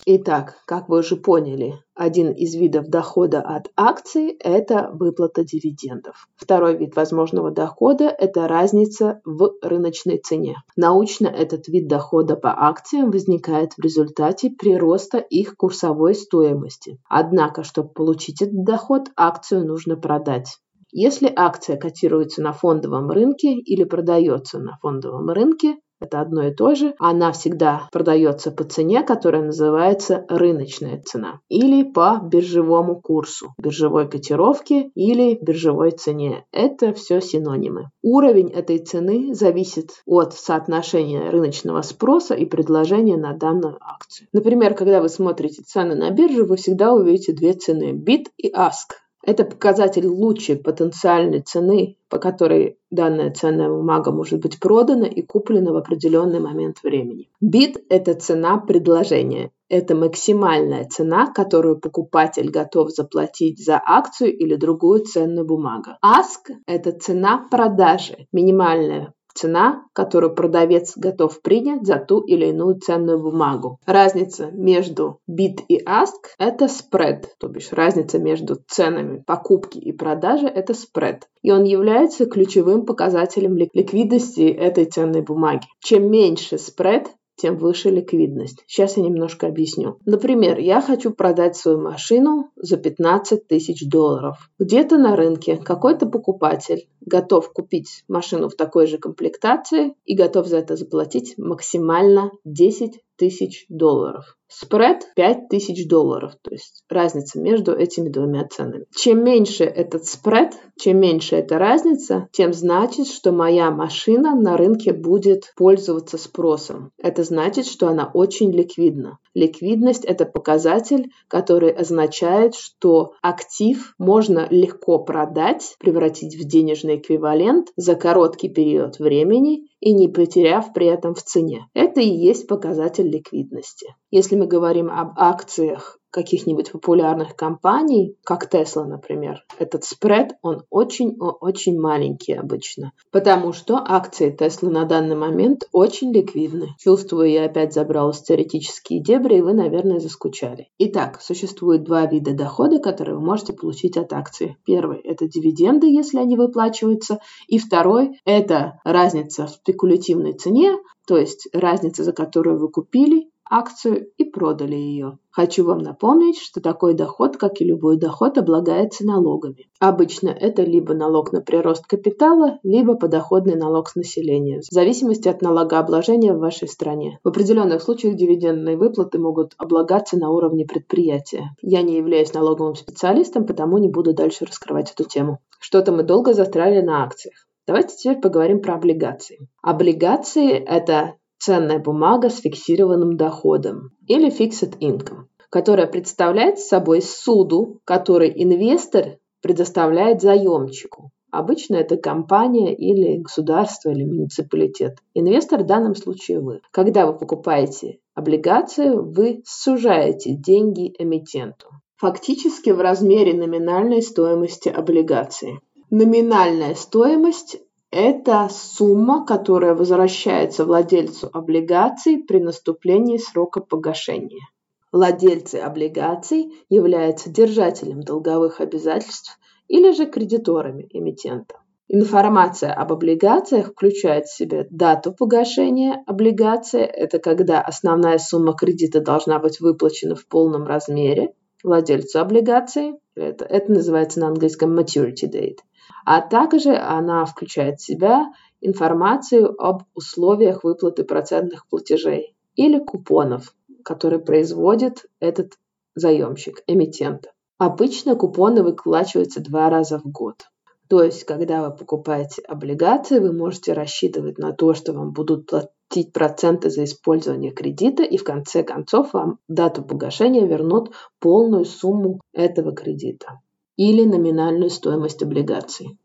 Итак, 0.06 0.54
как 0.64 0.88
вы 0.88 1.00
уже 1.00 1.16
поняли, 1.16 1.74
один 1.94 2.30
из 2.32 2.54
видов 2.54 2.86
дохода 2.88 3.40
от 3.42 3.68
акций– 3.76 4.36
это 4.40 4.90
выплата 4.92 5.44
дивидендов. 5.44 6.28
Второй 6.36 6.76
вид 6.76 6.94
возможного 6.94 7.50
дохода– 7.50 8.04
это 8.18 8.46
разница 8.46 9.20
в 9.24 9.54
рыночной 9.60 10.18
цене. 10.18 10.56
Научно 10.76 11.26
этот 11.26 11.66
вид 11.68 11.88
дохода 11.88 12.36
по 12.36 12.54
акциям 12.68 13.10
возникает 13.10 13.72
в 13.74 13.80
результате 13.80 14.50
прироста 14.50 15.18
их 15.18 15.56
курсовой 15.56 16.14
стоимости. 16.14 16.98
Однако, 17.08 17.64
чтобы 17.64 17.90
получить 17.90 18.40
этот 18.40 18.64
доход, 18.64 19.08
акцию 19.16 19.66
нужно 19.66 19.96
продать. 19.96 20.58
Если 20.90 21.30
акция 21.34 21.76
котируется 21.76 22.40
на 22.40 22.52
фондовом 22.52 23.10
рынке 23.10 23.52
или 23.52 23.84
продается 23.84 24.58
на 24.58 24.78
фондовом 24.78 25.28
рынке, 25.28 25.76
это 26.00 26.20
одно 26.20 26.46
и 26.46 26.54
то 26.54 26.74
же. 26.74 26.94
Она 26.98 27.32
всегда 27.32 27.88
продается 27.92 28.50
по 28.50 28.64
цене, 28.64 29.02
которая 29.02 29.42
называется 29.42 30.24
рыночная 30.28 31.00
цена 31.02 31.40
или 31.48 31.82
по 31.82 32.20
биржевому 32.22 33.00
курсу, 33.00 33.54
биржевой 33.58 34.08
котировке 34.08 34.90
или 34.94 35.38
биржевой 35.40 35.90
цене. 35.90 36.44
Это 36.52 36.92
все 36.92 37.20
синонимы. 37.20 37.90
Уровень 38.02 38.50
этой 38.50 38.78
цены 38.78 39.34
зависит 39.34 40.02
от 40.06 40.34
соотношения 40.34 41.30
рыночного 41.30 41.82
спроса 41.82 42.34
и 42.34 42.44
предложения 42.44 43.16
на 43.16 43.34
данную 43.34 43.78
акцию. 43.80 44.28
Например, 44.32 44.74
когда 44.74 45.00
вы 45.00 45.08
смотрите 45.08 45.62
цены 45.62 45.94
на 45.94 46.10
бирже, 46.10 46.44
вы 46.44 46.56
всегда 46.56 46.92
увидите 46.92 47.32
две 47.32 47.52
цены– 47.54 47.92
bid 48.06 48.26
и 48.36 48.50
ask. 48.50 48.94
Это 49.24 49.44
показатель 49.44 50.06
лучшей 50.06 50.56
потенциальной 50.56 51.40
цены, 51.40 51.96
по 52.08 52.18
которой 52.18 52.78
данная 52.90 53.32
ценная 53.32 53.68
бумага 53.68 54.12
может 54.12 54.40
быть 54.40 54.60
продана 54.60 55.06
и 55.06 55.22
куплена 55.22 55.72
в 55.72 55.76
определенный 55.76 56.40
момент 56.40 56.82
времени. 56.82 57.28
Bid– 57.44 57.82
это 57.90 58.14
цена 58.14 58.58
предложения. 58.58 59.50
Это 59.68 59.94
максимальная 59.94 60.86
цена, 60.86 61.30
которую 61.30 61.78
покупатель 61.78 62.50
готов 62.50 62.90
заплатить 62.90 63.62
за 63.62 63.82
акцию 63.84 64.34
или 64.34 64.54
другую 64.54 65.04
ценную 65.04 65.46
бумагу. 65.46 65.90
Ask– 66.02 66.54
это 66.66 66.92
цена 66.92 67.46
продажи, 67.50 68.28
минимальная 68.32 69.12
цена, 69.38 69.84
которую 69.92 70.34
продавец 70.34 70.96
готов 70.96 71.40
принять 71.42 71.86
за 71.86 71.96
ту 71.96 72.20
или 72.20 72.46
иную 72.46 72.78
ценную 72.78 73.20
бумагу. 73.20 73.78
Разница 73.86 74.50
между 74.50 75.20
bid 75.30 75.60
и 75.68 75.82
ask– 75.84 76.20
это 76.38 76.66
spread, 76.66 77.24
то 77.38 77.48
бишь 77.48 77.72
разница 77.72 78.18
между 78.18 78.56
ценами 78.66 79.22
покупки 79.24 79.78
и 79.78 79.92
продажи– 79.92 80.46
это 80.54 80.72
spread. 80.72 81.22
И 81.42 81.52
он 81.52 81.64
является 81.64 82.26
ключевым 82.26 82.84
показателем 82.84 83.56
ликвидности 83.56 84.48
этой 84.50 84.86
ценной 84.86 85.22
бумаги. 85.22 85.66
Чем 85.80 86.10
меньше 86.10 86.56
spread, 86.56 87.06
тем 87.38 87.56
выше 87.56 87.90
ликвидность. 87.90 88.64
Сейчас 88.66 88.96
я 88.96 89.02
немножко 89.02 89.46
объясню. 89.46 89.98
Например, 90.04 90.58
я 90.58 90.80
хочу 90.82 91.12
продать 91.12 91.56
свою 91.56 91.80
машину 91.80 92.50
за 92.56 92.76
15 92.76 93.46
тысяч 93.46 93.88
долларов. 93.88 94.50
Где-то 94.58 94.98
на 94.98 95.16
рынке 95.16 95.56
какой-то 95.56 96.06
покупатель 96.06 96.88
готов 97.00 97.52
купить 97.52 98.04
машину 98.08 98.48
в 98.48 98.56
такой 98.56 98.86
же 98.86 98.98
комплектации 98.98 99.94
и 100.04 100.14
готов 100.14 100.46
за 100.46 100.58
это 100.58 100.76
заплатить 100.76 101.34
максимально 101.38 102.32
10 102.44 103.00
тысяч 103.16 103.66
долларов. 103.68 104.37
Спред 104.50 105.08
5 105.14 105.48
тысяч 105.48 105.86
долларов, 105.86 106.32
то 106.42 106.50
есть 106.50 106.82
разница 106.88 107.38
между 107.38 107.72
этими 107.72 108.08
двумя 108.08 108.46
ценами. 108.48 108.86
Чем 108.94 109.22
меньше 109.22 109.64
этот 109.64 110.06
спред, 110.06 110.54
чем 110.78 110.98
меньше 111.00 111.36
эта 111.36 111.58
разница, 111.58 112.28
тем 112.32 112.54
значит, 112.54 113.08
что 113.08 113.30
моя 113.30 113.70
машина 113.70 114.34
на 114.34 114.56
рынке 114.56 114.94
будет 114.94 115.52
пользоваться 115.54 116.16
спросом. 116.16 116.92
Это 116.96 117.24
значит, 117.24 117.66
что 117.66 117.88
она 117.88 118.10
очень 118.12 118.50
ликвидна. 118.50 119.18
Ликвидность– 119.34 120.04
это 120.06 120.24
показатель, 120.24 121.12
который 121.28 121.70
означает, 121.70 122.54
что 122.54 123.12
актив 123.22 123.94
можно 123.98 124.48
легко 124.50 124.98
продать, 124.98 125.76
превратить 125.78 126.36
в 126.36 126.48
денежный 126.48 126.96
эквивалент 126.96 127.68
за 127.76 127.94
короткий 127.94 128.48
период 128.48 128.98
времени 128.98 129.68
и 129.80 129.92
не 129.92 130.08
потеряв 130.08 130.72
при 130.72 130.86
этом 130.86 131.14
в 131.14 131.22
цене. 131.22 131.68
Это 131.72 132.00
и 132.00 132.08
есть 132.08 132.48
показатель 132.48 133.08
ликвидности. 133.08 133.94
Если 134.10 134.34
мы 134.38 134.46
говорим 134.46 134.90
об 134.90 135.12
акциях 135.16 135.98
каких-нибудь 136.10 136.72
популярных 136.72 137.36
компаний, 137.36 138.16
как 138.24 138.52
Tesla, 138.52 138.84
например, 138.84 139.44
этот 139.58 139.84
спред, 139.84 140.32
он 140.42 140.62
очень-очень 140.70 141.78
маленький 141.78 142.32
обычно, 142.32 142.92
потому 143.10 143.52
что 143.52 143.76
акции 143.76 144.34
Tesla 144.34 144.70
на 144.70 144.84
данный 144.84 145.16
момент 145.16 145.64
очень 145.72 146.12
ликвидны. 146.12 146.68
Чувствую, 146.78 147.30
я 147.30 147.44
опять 147.44 147.74
забралась 147.74 148.20
в 148.20 148.24
теоретические 148.24 149.02
дебри, 149.02 149.36
и 149.36 149.42
вы, 149.42 149.52
наверное, 149.52 149.98
заскучали. 149.98 150.68
Итак, 150.78 151.20
существует 151.20 151.84
два 151.84 152.06
вида 152.06 152.32
дохода, 152.32 152.78
которые 152.78 153.16
вы 153.16 153.24
можете 153.24 153.52
получить 153.52 153.96
от 153.96 154.12
акций. 154.12 154.56
Первый– 154.64 154.98
это 155.04 155.28
дивиденды, 155.28 155.88
если 155.88 156.18
они 156.18 156.36
выплачиваются, 156.36 157.20
и 157.48 157.58
второй– 157.58 158.18
это 158.24 158.80
разница 158.84 159.46
в 159.46 159.50
спекулятивной 159.50 160.32
цене, 160.32 160.78
то 161.06 161.16
есть 161.16 161.48
разница, 161.54 162.04
за 162.04 162.12
которую 162.12 162.58
вы 162.58 162.70
купили 162.70 163.30
акцию 163.50 164.10
и 164.16 164.24
продали 164.24 164.74
ее. 164.74 165.18
Хочу 165.30 165.64
вам 165.64 165.78
напомнить, 165.78 166.38
что 166.38 166.60
такой 166.60 166.94
доход, 166.94 167.36
как 167.36 167.60
и 167.60 167.64
любой 167.64 167.96
доход, 167.96 168.38
облагается 168.38 169.06
налогами. 169.06 169.68
Обычно 169.78 170.28
это 170.28 170.62
либо 170.62 170.94
налог 170.94 171.32
на 171.32 171.40
прирост 171.40 171.86
капитала, 171.86 172.58
либо 172.62 172.96
подоходный 172.96 173.54
налог 173.54 173.88
с 173.88 173.94
населения, 173.94 174.60
в 174.60 174.72
зависимости 174.72 175.28
от 175.28 175.42
налогообложения 175.42 176.34
в 176.34 176.40
вашей 176.40 176.68
стране. 176.68 177.18
В 177.22 177.28
определенных 177.28 177.82
случаях 177.82 178.16
дивидендные 178.16 178.76
выплаты 178.76 179.18
могут 179.18 179.54
облагаться 179.58 180.18
на 180.18 180.30
уровне 180.30 180.64
предприятия. 180.64 181.54
Я 181.62 181.82
не 181.82 181.96
являюсь 181.96 182.34
налоговым 182.34 182.74
специалистом, 182.74 183.46
потому 183.46 183.78
не 183.78 183.88
буду 183.88 184.12
дальше 184.14 184.44
раскрывать 184.44 184.92
эту 184.92 185.04
тему. 185.04 185.38
Что-то 185.60 185.92
мы 185.92 186.02
долго 186.02 186.34
застряли 186.34 186.80
на 186.80 187.04
акциях. 187.04 187.34
Давайте 187.68 187.96
теперь 187.96 188.20
поговорим 188.20 188.62
про 188.62 188.76
облигации. 188.76 189.46
Облигации– 189.62 190.52
это 190.66 191.16
ценная 191.38 191.78
бумага 191.78 192.30
с 192.30 192.40
фиксированным 192.40 193.16
доходом 193.16 193.90
или 194.06 194.30
fixed 194.30 194.78
income, 194.80 195.26
которая 195.50 195.86
представляет 195.86 196.58
собой 196.58 197.02
суду, 197.02 197.80
который 197.84 198.32
инвестор 198.34 199.18
предоставляет 199.40 200.20
заемщику. 200.20 201.10
Обычно 201.30 201.76
это 201.76 201.96
компания 201.98 202.74
или 202.74 203.18
государство 203.18 203.90
или 203.90 204.04
муниципалитет. 204.04 204.96
Инвестор 205.12 205.62
в 205.62 205.66
данном 205.66 205.94
случае 205.94 206.40
вы. 206.40 206.60
Когда 206.70 207.06
вы 207.06 207.18
покупаете 207.18 207.98
облигацию, 208.14 209.10
вы 209.12 209.42
сужаете 209.44 210.34
деньги 210.34 210.94
эмитенту. 210.98 211.68
Фактически 211.96 212.70
в 212.70 212.80
размере 212.80 213.34
номинальной 213.34 214.02
стоимости 214.02 214.68
облигации. 214.68 215.60
Номинальная 215.90 216.74
стоимость 216.74 217.58
это 217.90 218.48
сумма, 218.50 219.24
которая 219.24 219.74
возвращается 219.74 220.64
владельцу 220.64 221.30
облигаций 221.32 222.18
при 222.18 222.38
наступлении 222.38 223.16
срока 223.16 223.60
погашения. 223.60 224.46
Владельцы 224.92 225.56
облигаций 225.56 226.52
являются 226.68 227.30
держателем 227.30 228.02
долговых 228.02 228.60
обязательств 228.60 229.38
или 229.68 229.92
же 229.92 230.06
кредиторами 230.06 230.86
эмитента. 230.90 231.56
Информация 231.88 232.74
об 232.74 232.92
облигациях 232.92 233.68
включает 233.68 234.26
в 234.26 234.36
себя 234.36 234.66
дату 234.70 235.12
погашения 235.12 236.02
облигации, 236.06 236.82
это 236.82 237.18
когда 237.18 237.62
основная 237.62 238.18
сумма 238.18 238.54
кредита 238.54 239.00
должна 239.00 239.38
быть 239.38 239.60
выплачена 239.60 240.14
в 240.14 240.26
полном 240.26 240.66
размере 240.66 241.32
владельцу 241.64 242.20
облигации, 242.20 242.94
это, 243.14 243.46
это 243.46 243.72
называется 243.72 244.20
на 244.20 244.28
английском 244.28 244.78
maturity 244.78 245.30
date, 245.32 245.58
а 246.04 246.20
также 246.20 246.76
она 246.76 247.24
включает 247.24 247.80
в 247.80 247.84
себя 247.84 248.32
информацию 248.60 249.54
об 249.60 249.84
условиях 249.94 250.64
выплаты 250.64 251.04
процентных 251.04 251.66
платежей 251.68 252.34
или 252.56 252.78
купонов, 252.78 253.54
которые 253.84 254.20
производит 254.20 255.06
этот 255.20 255.54
заемщик, 255.94 256.62
эмитент. 256.66 257.32
Обычно 257.58 258.16
купоны 258.16 258.62
выплачиваются 258.62 259.40
два 259.40 259.68
раза 259.70 259.98
в 259.98 260.06
год. 260.06 260.44
То 260.88 261.02
есть, 261.02 261.24
когда 261.24 261.68
вы 261.68 261.76
покупаете 261.76 262.40
облигации, 262.42 263.18
вы 263.18 263.32
можете 263.32 263.74
рассчитывать 263.74 264.38
на 264.38 264.52
то, 264.52 264.74
что 264.74 264.92
вам 264.94 265.12
будут 265.12 265.46
платить 265.46 266.12
проценты 266.12 266.70
за 266.70 266.84
использование 266.84 267.50
кредита, 267.50 268.02
и 268.02 268.16
в 268.16 268.24
конце 268.24 268.62
концов 268.62 269.12
вам 269.12 269.38
дату 269.48 269.82
погашения 269.82 270.46
вернут 270.46 270.92
полную 271.20 271.66
сумму 271.66 272.20
этого 272.32 272.72
кредита 272.72 273.40
или 273.78 274.04
номинальную 274.04 274.68
стоимость 274.68 275.22
облигаций. 275.22 275.96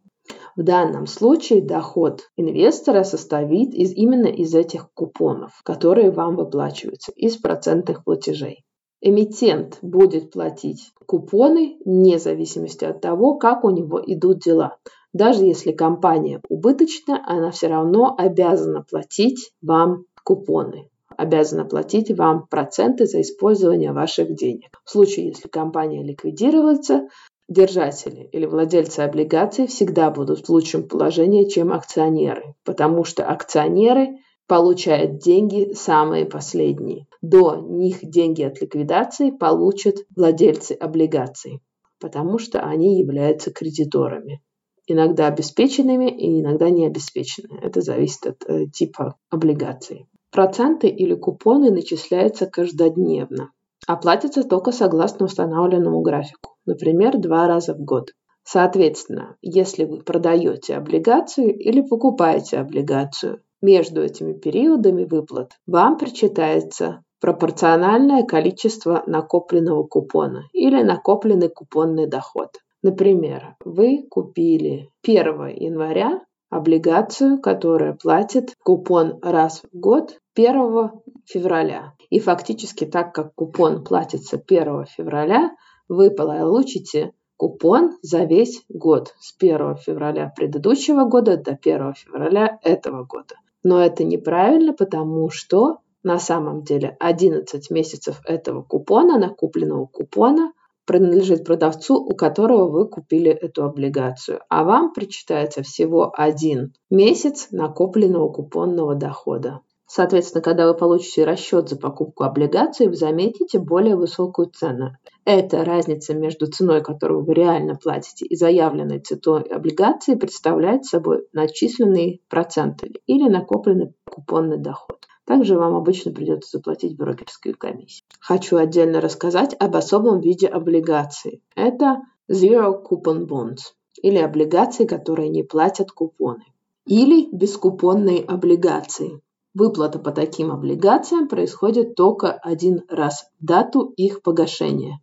В 0.56 0.64
данном 0.64 1.08
случае 1.08 1.62
доход 1.62 2.22
инвестора 2.38 3.04
состоит 3.04 3.74
из, 3.74 3.92
именно 3.94 4.28
из 4.28 4.54
этих 4.54 4.94
купонов, 4.94 5.52
которые 5.64 6.12
вам 6.12 6.36
выплачиваются, 6.36 7.12
из 7.14 7.36
процентных 7.38 8.06
платежей. 8.06 8.64
Эмитент 9.02 9.80
будет 9.82 10.32
платить 10.32 10.92
купоны 11.08 11.78
вне 11.84 12.20
зависимости 12.20 12.86
от 12.86 13.02
того, 13.02 13.38
как 13.38 13.66
у 13.66 13.72
него 13.72 14.02
идут 14.06 14.40
дела. 14.40 14.78
Даже 15.12 15.44
если 15.44 15.72
компания 15.72 16.42
убыточна, 16.48 17.22
она 17.26 17.52
все 17.52 17.68
равно 17.68 18.16
обязана 18.18 18.86
платить 18.90 19.52
вам 19.62 20.06
купоны 20.24 20.90
обязана 21.18 21.66
платить 21.66 22.12
вам 22.12 22.48
проценты 22.48 23.06
за 23.06 23.22
использование 23.22 23.92
ваших 23.92 24.36
денег. 24.36 24.70
В 24.84 24.90
случае, 24.90 25.28
если 25.28 25.48
компания 25.48 26.04
ликвидируется, 26.04 27.08
Держатели 27.54 28.28
или 28.32 28.48
владельцы 28.48 29.02
облигаций 29.02 29.68
всегда 29.68 30.10
будут 30.10 30.40
в 30.40 30.50
лучшем 30.50 30.88
положении, 30.88 31.48
чем 31.48 31.72
акционеры, 31.72 32.56
потому 32.66 33.04
что 33.04 33.28
акционеры 33.28 34.18
получают 34.48 35.20
деньги 35.20 35.74
самые 35.74 36.26
последние. 36.26 37.06
До 37.22 37.58
них 37.58 38.00
деньги 38.02 38.42
от 38.42 38.60
ликвидации 38.60 39.30
получат 39.30 39.98
владельцы 40.16 40.72
облигаций, 40.72 41.60
потому 42.00 42.40
что 42.40 42.62
они 42.62 43.00
являются 43.00 43.52
кредиторами. 43.52 44.42
Иногда 44.88 45.28
обеспеченными 45.28 46.10
и 46.10 46.42
иногда 46.42 46.72
не 46.72 46.88
обеспеченными. 46.88 47.64
Это 47.64 47.82
зависит 47.82 48.26
от 48.26 48.50
э, 48.50 48.66
типа 48.66 49.16
облигаций. 49.30 50.08
Проценты 50.32 50.88
или 50.88 51.14
купоны 51.14 51.70
начисляются 51.70 52.48
каждодневно, 52.48 53.52
а 53.86 53.96
платятся 53.96 54.44
только 54.44 54.72
согласно 54.72 55.26
установленному 55.26 56.02
графику 56.02 56.53
например, 56.66 57.18
два 57.18 57.48
раза 57.48 57.74
в 57.74 57.80
год. 57.80 58.12
Соответственно, 58.44 59.38
если 59.42 59.86
вы 59.86 60.00
продаете 60.00 60.76
облигацию 60.76 61.58
или 61.58 61.82
покупаете 61.82 62.58
облигацию, 62.58 63.42
между 63.62 64.02
этими 64.02 64.34
периодами 64.34 65.06
выплат 65.06 65.54
вам 65.66 65.98
причитается 65.98 67.04
пропорциональное 67.22 68.24
количество 68.24 69.04
накопленного 69.08 69.84
купона 69.84 70.44
или 70.52 70.84
накопленный 70.84 71.48
купонный 71.48 72.06
доход. 72.06 72.50
Например, 72.82 73.56
вы 73.64 74.06
купили 74.10 74.90
1 75.04 75.48
января 75.56 76.20
облигацию, 76.50 77.40
которая 77.40 77.94
платит 77.94 78.54
купон 78.62 79.20
раз 79.22 79.62
в 79.72 79.80
год 79.80 80.20
1 80.36 80.92
февраля. 81.26 81.94
И 82.10 82.20
фактически 82.20 82.84
так 82.86 83.16
как 83.16 83.34
купон 83.36 83.86
платится 83.86 84.36
1 84.36 84.86
февраля, 84.88 85.52
вы 85.88 86.12
получите 86.12 87.14
купон 87.38 87.98
за 88.02 88.24
весь 88.24 88.64
год 88.70 89.14
с 89.20 89.36
1 89.40 89.76
февраля 89.78 90.32
предыдущего 90.36 91.06
года 91.06 91.38
до 91.38 91.52
1 91.52 91.94
февраля 91.94 92.60
этого 92.64 93.04
года. 93.04 93.36
Но 93.64 93.82
это 93.82 94.04
неправильно, 94.04 94.74
потому 94.74 95.30
что 95.30 95.80
на 96.04 96.20
самом 96.20 96.64
деле 96.64 96.98
11 97.00 97.72
месяцев 97.72 98.22
этого 98.26 98.62
купона, 98.62 99.18
накупленного 99.18 99.86
купона, 99.86 100.52
принадлежит 100.86 101.46
продавцу, 101.46 101.96
у 101.96 102.14
которого 102.16 102.70
вы 102.70 102.88
купили 102.88 103.32
эту 103.32 103.64
облигацию, 103.64 104.42
а 104.50 104.66
вам 104.66 104.94
причитается 104.94 105.64
всего 105.64 106.14
один 106.14 106.74
месяц 106.90 107.48
накопленного 107.52 108.30
купонного 108.30 108.96
дохода. 108.96 109.62
Соответственно, 109.86 110.42
когда 110.42 110.68
вы 110.68 110.74
получите 110.74 111.24
расчет 111.24 111.70
за 111.70 111.78
покупку 111.78 112.24
облигаций, 112.24 112.88
вы 112.88 112.96
заметите 112.96 113.60
более 113.60 113.96
высокую 113.96 114.50
цену. 114.50 114.98
Это 115.26 115.64
разница 115.64 116.14
между 116.14 116.48
ценой, 116.48 116.82
которую 116.82 117.24
вы 117.24 117.34
реально 117.34 117.76
платите, 117.76 118.26
и 118.26 118.36
заявленной 118.36 119.00
ценой 119.00 119.44
облигации 119.44 120.16
представляет 120.16 120.84
собой 120.86 121.26
начисленные 121.32 122.20
проценты 122.28 122.92
или 123.08 123.30
накопленный 123.30 123.94
купонный 124.06 124.58
доход. 124.58 124.98
Также 125.26 125.58
вам 125.58 125.76
обычно 125.76 126.12
придется 126.12 126.58
заплатить 126.58 126.98
брокерскую 126.98 127.58
комиссию. 127.58 128.04
Хочу 128.20 128.58
отдельно 128.58 129.00
рассказать 129.00 129.56
об 129.58 129.76
особом 129.78 130.20
виде 130.20 130.48
облигаций. 130.48 131.42
Это 131.56 132.02
Zero 132.30 132.84
Coupon 132.84 133.26
Bonds 133.26 133.74
или 134.02 134.18
облигации, 134.18 134.86
которые 134.86 135.30
не 135.30 135.44
платят 135.44 135.92
купоны. 135.92 136.44
Или 136.86 137.30
бескупонные 137.32 138.22
облигации. 138.24 139.22
Выплата 139.54 140.00
по 140.00 140.12
таким 140.12 140.52
облигациям 140.52 141.28
происходит 141.28 141.96
только 141.96 142.32
один 142.32 142.84
раз 142.90 143.30
в 143.40 143.46
дату 143.46 143.94
их 143.96 144.24
погашения. 144.24 145.00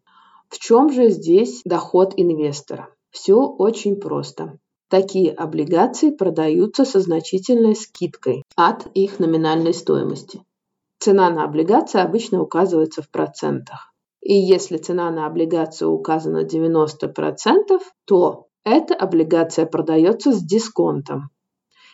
В 0.51 0.59
чем 0.59 0.93
же 0.93 1.11
здесь 1.11 1.63
доход 1.65 2.13
инвестора? 2.17 2.89
Все 3.11 3.37
очень 3.37 3.97
просто. 3.97 4.59
Такие 4.89 5.31
облигации 5.31 6.11
продаются 6.11 6.85
со 6.85 6.99
значительной 6.99 7.77
скидкой 7.77 8.43
от 8.57 8.89
их 8.95 9.21
номинальной 9.21 9.73
стоимости. 9.73 10.43
цена 10.99 11.31
на 11.31 11.45
облигации 11.45 12.01
обычно 12.01 12.43
указывается 12.43 13.01
в 13.01 13.09
процентах. 13.11 13.95
И 14.21 14.35
если 14.35 14.77
цена 14.77 15.11
на 15.13 15.27
облигацию 15.27 15.91
указана 15.91 16.45
90%, 16.45 17.81
то 18.05 18.49
эта 18.65 18.95
облигация 18.95 19.67
продается 19.67 20.33
с 20.33 20.43
дисконтом. 20.43 21.31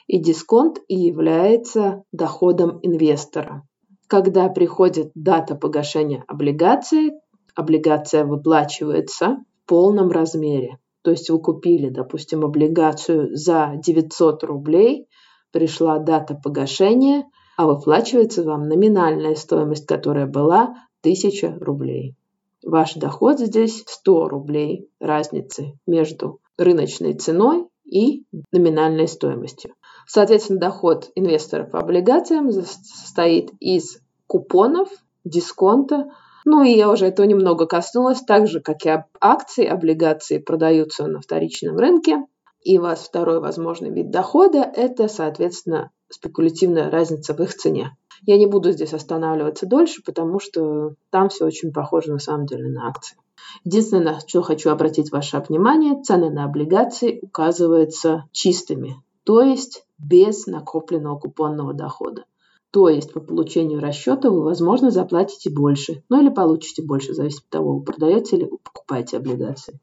И 0.06 0.18
дисконт 0.18 0.78
и 0.88 0.96
является 0.96 2.02
доходом 2.10 2.80
инвестора. 2.82 3.62
Когда 4.08 4.48
приходит 4.48 5.10
дата 5.14 5.54
погашения 5.54 6.24
облигации, 6.28 7.12
облигация 7.56 8.24
выплачивается 8.24 9.38
в 9.64 9.68
полном 9.68 10.10
размере. 10.10 10.78
То 11.02 11.10
есть 11.10 11.30
вы 11.30 11.40
купили, 11.40 11.88
допустим, 11.88 12.44
облигацию 12.44 13.34
за 13.34 13.72
900 13.84 14.44
рублей, 14.44 15.08
пришла 15.50 15.98
дата 15.98 16.34
погашения, 16.34 17.24
а 17.56 17.66
выплачивается 17.66 18.44
вам 18.44 18.68
номинальная 18.68 19.34
стоимость, 19.34 19.86
которая 19.86 20.26
была 20.26 20.74
1000 21.00 21.58
рублей. 21.60 22.14
Ваш 22.64 22.94
доход 22.94 23.38
здесь 23.38 23.84
100 23.86 24.28
рублей 24.28 24.88
разницы 25.00 25.78
между 25.86 26.40
рыночной 26.58 27.14
ценой 27.14 27.66
и 27.84 28.24
номинальной 28.52 29.08
стоимостью. 29.08 29.74
Соответственно, 30.06 30.58
доход 30.58 31.10
инвесторов 31.14 31.70
по 31.70 31.78
облигациям 31.78 32.50
состоит 32.50 33.50
из 33.60 33.98
купонов, 34.26 34.88
дисконта, 35.24 36.10
ну 36.46 36.62
и 36.62 36.70
я 36.70 36.88
уже 36.90 37.06
этого 37.06 37.26
немного 37.26 37.66
коснулась, 37.66 38.22
так 38.22 38.46
же, 38.46 38.60
как 38.60 38.86
и 38.86 39.02
акции, 39.20 39.66
облигации 39.66 40.38
продаются 40.38 41.06
на 41.08 41.20
вторичном 41.20 41.76
рынке, 41.76 42.24
и 42.62 42.78
у 42.78 42.82
вас 42.82 43.00
второй 43.00 43.40
возможный 43.40 43.90
вид 43.90 44.10
дохода– 44.10 44.58
это, 44.74 45.08
соответственно, 45.08 45.90
спекулятивная 46.08 46.88
разница 46.88 47.34
в 47.34 47.40
их 47.40 47.52
цене. 47.52 47.96
Я 48.22 48.38
не 48.38 48.46
буду 48.46 48.70
здесь 48.70 48.94
останавливаться 48.94 49.66
дольше, 49.66 50.02
потому 50.06 50.38
что 50.38 50.94
там 51.10 51.30
все 51.30 51.44
очень 51.46 51.72
похоже 51.72 52.12
на 52.12 52.20
самом 52.20 52.46
деле 52.46 52.68
на 52.68 52.88
акции. 52.88 53.18
Единственное, 53.64 54.14
на 54.14 54.20
что 54.20 54.42
хочу 54.42 54.70
обратить 54.70 55.10
ваше 55.10 55.42
внимание, 55.48 56.00
цены 56.02 56.30
на 56.30 56.44
облигации 56.44 57.18
указываются 57.22 58.24
чистыми, 58.30 59.02
то 59.24 59.42
есть 59.42 59.84
без 59.98 60.46
накопленного 60.46 61.18
купонного 61.18 61.74
дохода. 61.74 62.24
То 62.76 62.90
есть 62.90 63.14
по 63.14 63.20
получению 63.20 63.80
расчета 63.80 64.28
вы, 64.28 64.42
возможно, 64.42 64.90
заплатите 64.90 65.48
больше, 65.48 66.02
ну 66.10 66.20
или 66.20 66.28
получите 66.28 66.82
больше, 66.82 67.14
зависит 67.14 67.44
от 67.44 67.48
того, 67.48 67.78
вы 67.78 67.82
продаете 67.82 68.36
или 68.36 68.44
покупаете 68.44 69.16
облигации. 69.16 69.80